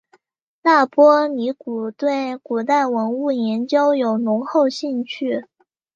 [0.63, 5.45] 那波尼德对古代文物研究有浓厚兴趣。